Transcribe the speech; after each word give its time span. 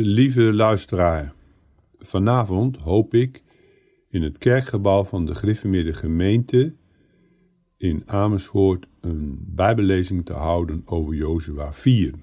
Lieve 0.00 0.52
luisteraar, 0.52 1.34
vanavond 1.98 2.76
hoop 2.76 3.14
ik 3.14 3.42
in 4.08 4.22
het 4.22 4.38
kerkgebouw 4.38 5.04
van 5.04 5.26
de 5.26 5.34
Griffemeerde 5.34 5.92
gemeente 5.92 6.74
in 7.76 8.02
Amersfoort 8.06 8.86
een 9.00 9.38
bijbellezing 9.40 10.24
te 10.24 10.32
houden 10.32 10.82
over 10.84 11.14
Jozua 11.14 11.72
4. 11.72 12.14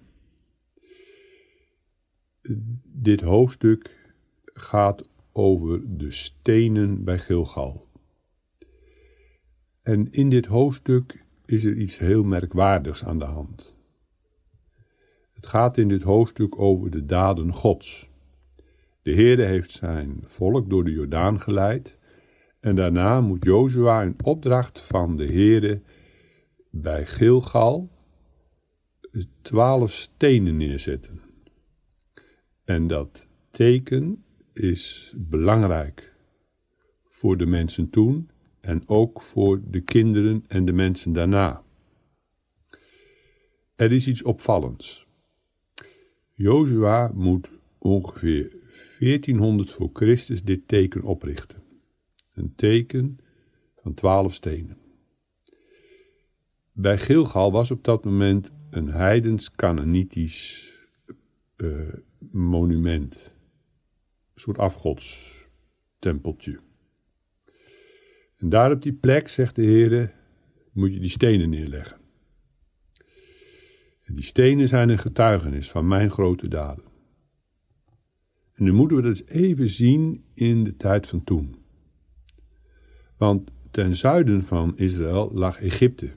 Dit 2.84 3.22
hoofdstuk 3.22 4.14
gaat 4.44 5.08
over 5.32 5.98
de 5.98 6.12
stenen 6.12 7.04
bij 7.04 7.20
Gilgal. 7.20 7.88
En 9.82 10.12
in 10.12 10.30
dit 10.30 10.46
hoofdstuk 10.46 11.26
is 11.46 11.66
er 11.66 11.78
iets 11.78 11.98
heel 11.98 12.24
merkwaardigs 12.24 13.06
aan 13.06 13.20
de 13.20 13.26
hand. 13.26 13.75
Het 15.46 15.54
gaat 15.54 15.78
in 15.78 15.88
dit 15.88 16.02
hoofdstuk 16.02 16.60
over 16.60 16.92
de 16.92 17.06
daden 17.06 17.54
Gods. 17.54 18.10
De 19.02 19.12
Heerde 19.12 19.44
heeft 19.44 19.72
zijn 19.72 20.20
volk 20.24 20.70
door 20.70 20.84
de 20.84 20.92
Jordaan 20.92 21.42
geleid 21.42 21.98
en 22.60 22.76
daarna 22.76 23.22
moet 23.22 23.44
Jozua 23.44 24.02
in 24.02 24.16
opdracht 24.24 24.82
van 24.82 25.18
de 25.18 25.24
Heerde 25.24 25.82
bij 26.72 27.06
Gilgal 27.06 27.90
twaalf 29.42 29.92
stenen 29.92 30.58
neerzetten. 30.58 31.22
En 32.64 32.88
dat 32.88 33.28
teken 33.52 34.24
is 34.54 35.14
belangrijk 35.18 36.16
voor 37.04 37.38
de 37.38 37.46
mensen 37.46 37.90
toen 37.90 38.30
en 38.60 38.84
ook 38.86 39.22
voor 39.22 39.62
de 39.68 39.82
kinderen 39.82 40.44
en 40.48 40.66
de 40.66 40.74
mensen 40.74 41.14
daarna. 41.14 41.64
Er 43.76 43.92
is 43.92 44.08
iets 44.08 44.24
opvallends. 44.24 45.05
Jozua 46.38 47.12
moet 47.14 47.60
ongeveer 47.78 48.56
1400 49.00 49.74
voor 49.74 49.90
Christus 49.94 50.44
dit 50.44 50.68
teken 50.68 51.04
oprichten. 51.04 51.64
Een 52.34 52.56
teken 52.56 53.20
van 53.76 53.94
twaalf 53.94 54.34
stenen. 54.34 54.78
Bij 56.72 56.98
Gilgal 56.98 57.52
was 57.52 57.72
op 57.72 57.84
dat 57.84 58.06
moment 58.06 58.52
een 58.70 58.88
heidens-Canaanitisch 58.88 60.74
uh, 61.58 61.94
monument. 62.32 63.34
Een 64.34 64.42
soort 64.42 64.58
afgodstempeltje. 64.58 66.60
En 68.38 68.50
daar 68.50 68.72
op 68.72 68.82
die 68.82 68.94
plek, 68.94 69.28
zegt 69.28 69.56
de 69.56 69.62
Heer, 69.62 70.14
moet 70.72 70.94
je 70.94 71.00
die 71.00 71.10
stenen 71.10 71.50
neerleggen. 71.50 72.05
Die 74.14 74.24
stenen 74.24 74.68
zijn 74.68 74.90
een 74.90 74.98
getuigenis 74.98 75.72
van 75.72 75.88
mijn 75.88 76.10
grote 76.10 76.48
daden. 76.48 76.84
En 78.54 78.64
nu 78.64 78.74
moeten 78.74 78.98
we 78.98 79.04
dat 79.04 79.12
eens 79.12 79.28
even 79.28 79.70
zien 79.70 80.24
in 80.34 80.64
de 80.64 80.76
tijd 80.76 81.08
van 81.08 81.24
toen. 81.24 81.56
Want 83.18 83.52
ten 83.72 83.96
zuiden 83.96 84.44
van 84.44 84.78
Israël 84.78 85.32
lag 85.34 85.62
Egypte. 85.62 86.16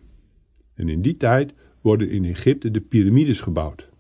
En 0.75 0.89
in 0.89 1.03
die 1.03 1.17
tijd 1.17 1.55
worden 1.81 2.11
in 2.11 2.25
Egypte 2.25 2.71
de 2.71 2.81
piramides 2.81 3.41
gebouwd. 3.41 3.91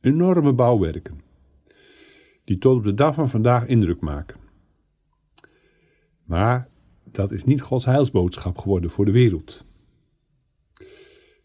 Enorme 0.00 0.52
bouwwerken. 0.52 1.20
Die 2.44 2.58
tot 2.58 2.76
op 2.76 2.84
de 2.84 2.94
dag 2.94 3.14
van 3.14 3.28
vandaag 3.28 3.66
indruk 3.66 4.00
maken. 4.00 4.40
Maar 6.24 6.68
dat 7.04 7.32
is 7.32 7.44
niet 7.44 7.60
Gods 7.60 7.84
heilsboodschap 7.84 8.58
geworden 8.58 8.90
voor 8.90 9.04
de 9.04 9.12
wereld. 9.12 9.64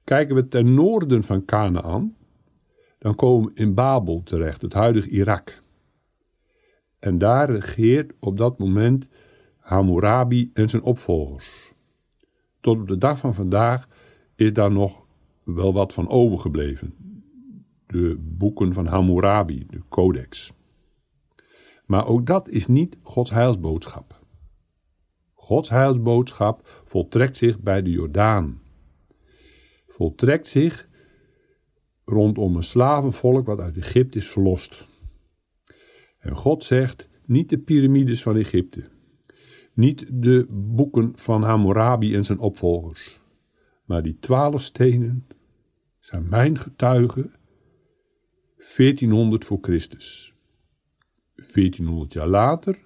Kijken 0.03 0.35
we 0.35 0.47
ten 0.47 0.73
noorden 0.73 1.23
van 1.23 1.45
Canaan, 1.45 2.15
dan 2.99 3.15
komen 3.15 3.47
we 3.47 3.61
in 3.61 3.73
Babel 3.73 4.21
terecht, 4.23 4.61
het 4.61 4.73
huidige 4.73 5.09
Irak. 5.09 5.61
En 6.99 7.17
daar 7.17 7.49
regeert 7.49 8.13
op 8.19 8.37
dat 8.37 8.59
moment 8.59 9.07
Hammurabi 9.57 10.51
en 10.53 10.69
zijn 10.69 10.81
opvolgers. 10.81 11.73
Tot 12.59 12.77
op 12.77 12.87
de 12.87 12.97
dag 12.97 13.17
van 13.17 13.33
vandaag 13.33 13.87
is 14.35 14.53
daar 14.53 14.71
nog 14.71 15.05
wel 15.43 15.73
wat 15.73 15.93
van 15.93 16.09
overgebleven. 16.09 16.93
De 17.87 18.17
boeken 18.19 18.73
van 18.73 18.85
Hammurabi, 18.85 19.65
de 19.69 19.81
codex. 19.89 20.53
Maar 21.85 22.07
ook 22.07 22.25
dat 22.25 22.49
is 22.49 22.67
niet 22.67 22.97
Gods 23.01 23.31
heilsboodschap. 23.31 24.19
Gods 25.33 25.69
heilsboodschap 25.69 26.81
voltrekt 26.85 27.37
zich 27.37 27.59
bij 27.59 27.81
de 27.81 27.89
Jordaan 27.89 28.62
voltrekt 30.03 30.47
zich 30.47 30.89
rondom 32.05 32.55
een 32.55 32.63
slavenvolk 32.63 33.45
wat 33.45 33.59
uit 33.59 33.77
Egypte 33.77 34.17
is 34.17 34.29
verlost. 34.29 34.87
En 36.19 36.35
God 36.35 36.63
zegt: 36.63 37.09
niet 37.25 37.49
de 37.49 37.57
piramides 37.57 38.23
van 38.23 38.35
Egypte, 38.35 38.89
niet 39.73 40.05
de 40.09 40.45
boeken 40.49 41.11
van 41.15 41.43
Hammurabi 41.43 42.15
en 42.15 42.25
zijn 42.25 42.39
opvolgers, 42.39 43.21
maar 43.85 44.03
die 44.03 44.17
twaalf 44.19 44.61
stenen 44.61 45.27
zijn 45.99 46.29
mijn 46.29 46.57
getuigen 46.57 47.33
1400 48.57 49.45
voor 49.45 49.57
Christus. 49.61 50.33
1400 51.35 52.13
jaar 52.13 52.27
later 52.27 52.85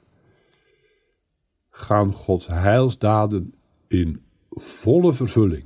gaan 1.69 2.13
Gods 2.13 2.47
heilsdaden 2.47 3.53
in 3.87 4.21
volle 4.49 5.13
vervulling 5.13 5.65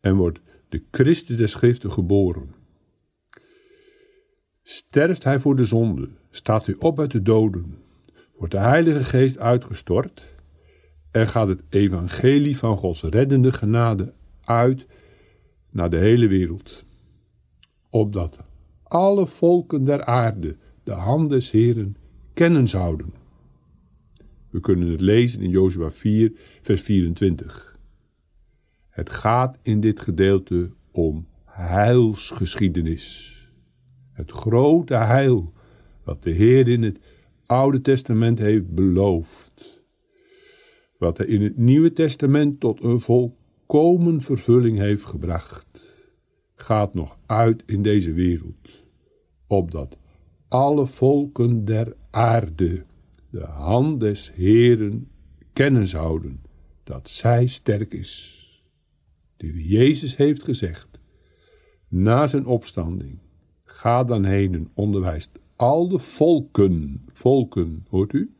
en 0.00 0.16
wordt 0.16 0.40
de 0.68 0.82
Christus 0.90 1.36
der 1.36 1.48
Schriften 1.48 1.92
geboren. 1.92 2.54
Sterft 4.62 5.24
hij 5.24 5.38
voor 5.38 5.56
de 5.56 5.64
zonde, 5.64 6.08
staat 6.30 6.66
hij 6.66 6.74
op 6.78 7.00
uit 7.00 7.10
de 7.10 7.22
doden, 7.22 7.78
wordt 8.36 8.52
de 8.52 8.60
Heilige 8.60 9.04
Geest 9.04 9.38
uitgestort 9.38 10.34
en 11.10 11.28
gaat 11.28 11.48
het 11.48 11.62
evangelie 11.68 12.56
van 12.56 12.76
Gods 12.76 13.02
reddende 13.02 13.52
genade 13.52 14.12
uit 14.44 14.86
naar 15.70 15.90
de 15.90 15.96
hele 15.96 16.28
wereld. 16.28 16.84
Opdat 17.90 18.38
alle 18.82 19.26
volken 19.26 19.84
der 19.84 20.04
aarde 20.04 20.56
de 20.84 20.92
hand 20.92 21.30
des 21.30 21.50
Heren 21.50 21.96
kennen 22.34 22.68
zouden. 22.68 23.14
We 24.50 24.60
kunnen 24.60 24.90
het 24.90 25.00
lezen 25.00 25.42
in 25.42 25.50
Jozua 25.50 25.90
4, 25.90 26.32
vers 26.62 26.80
24. 26.80 27.69
Het 28.90 29.10
gaat 29.10 29.58
in 29.62 29.80
dit 29.80 30.00
gedeelte 30.00 30.70
om 30.90 31.26
heilsgeschiedenis. 31.44 33.36
Het 34.12 34.30
grote 34.30 34.94
heil 34.94 35.52
wat 36.04 36.22
de 36.22 36.30
Heer 36.30 36.68
in 36.68 36.82
het 36.82 36.98
Oude 37.46 37.80
Testament 37.80 38.38
heeft 38.38 38.74
beloofd. 38.74 39.82
Wat 40.98 41.18
hij 41.18 41.26
in 41.26 41.42
het 41.42 41.56
Nieuwe 41.56 41.92
Testament 41.92 42.60
tot 42.60 42.82
een 42.82 43.00
volkomen 43.00 44.20
vervulling 44.20 44.78
heeft 44.78 45.04
gebracht, 45.04 45.66
gaat 46.54 46.94
nog 46.94 47.18
uit 47.26 47.62
in 47.66 47.82
deze 47.82 48.12
wereld, 48.12 48.84
opdat 49.46 49.96
alle 50.48 50.86
volken 50.86 51.64
der 51.64 51.96
aarde 52.10 52.84
de 53.30 53.44
hand 53.44 54.00
des 54.00 54.32
Heeren 54.34 55.10
kennen 55.52 55.86
zouden, 55.86 56.42
dat 56.84 57.08
zij 57.08 57.46
sterk 57.46 57.92
is 57.92 58.39
die 59.40 59.68
Jezus 59.68 60.16
heeft 60.16 60.42
gezegd, 60.42 60.88
na 61.88 62.26
zijn 62.26 62.46
opstanding, 62.46 63.18
ga 63.64 64.04
dan 64.04 64.24
heen 64.24 64.54
en 64.54 64.70
onderwijst 64.74 65.38
al 65.56 65.88
de 65.88 65.98
volken, 65.98 67.04
volken, 67.12 67.86
hoort 67.88 68.12
u? 68.12 68.34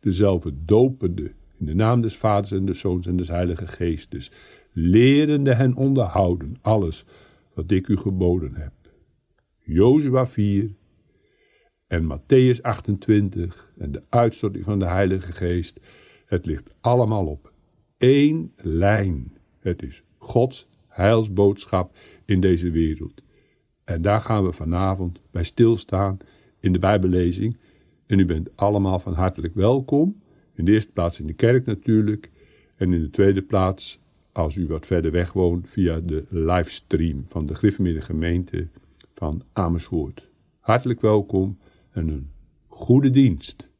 Dezelfde 0.00 0.52
dopende, 0.64 1.32
in 1.58 1.66
de 1.66 1.74
naam 1.74 2.00
des 2.00 2.16
Vaders 2.16 2.52
en 2.52 2.64
des 2.64 2.80
Zoons 2.80 3.06
en 3.06 3.16
des 3.16 3.28
Heilige 3.28 3.66
Geestes, 3.66 4.30
lerende 4.72 5.54
hen 5.54 5.74
onderhouden 5.74 6.56
alles 6.60 7.04
wat 7.54 7.70
ik 7.70 7.88
u 7.88 7.96
geboden 7.96 8.54
heb. 8.54 8.72
Jozua 9.58 10.26
4 10.26 10.74
en 11.86 12.04
Matthäus 12.04 12.60
28 12.60 13.72
en 13.78 13.92
de 13.92 14.02
uitstorting 14.08 14.64
van 14.64 14.78
de 14.78 14.86
Heilige 14.86 15.32
Geest, 15.32 15.80
het 16.26 16.46
ligt 16.46 16.76
allemaal 16.80 17.26
op 17.26 17.52
één 17.98 18.52
lijn. 18.56 19.36
Het 19.60 19.82
is 19.82 20.04
Gods 20.22 20.68
heilsboodschap 20.88 21.96
in 22.24 22.40
deze 22.40 22.70
wereld. 22.70 23.22
En 23.84 24.02
daar 24.02 24.20
gaan 24.20 24.44
we 24.44 24.52
vanavond 24.52 25.20
bij 25.30 25.42
stilstaan 25.42 26.18
in 26.60 26.72
de 26.72 26.78
Bijbellezing. 26.78 27.56
En 28.06 28.18
u 28.18 28.26
bent 28.26 28.56
allemaal 28.56 28.98
van 28.98 29.14
hartelijk 29.14 29.54
welkom. 29.54 30.22
In 30.54 30.64
de 30.64 30.72
eerste 30.72 30.92
plaats 30.92 31.20
in 31.20 31.26
de 31.26 31.32
kerk 31.32 31.66
natuurlijk. 31.66 32.30
En 32.76 32.92
in 32.92 33.00
de 33.00 33.10
tweede 33.10 33.42
plaats, 33.42 34.00
als 34.32 34.56
u 34.56 34.66
wat 34.66 34.86
verder 34.86 35.10
weg 35.10 35.32
woont, 35.32 35.70
via 35.70 36.00
de 36.00 36.24
livestream 36.28 37.24
van 37.28 37.46
de 37.46 37.54
Griffemiddag 37.54 38.06
gemeente 38.06 38.68
van 39.14 39.42
Amersfoort. 39.52 40.28
Hartelijk 40.60 41.00
welkom 41.00 41.58
en 41.90 42.08
een 42.08 42.30
goede 42.66 43.10
dienst. 43.10 43.70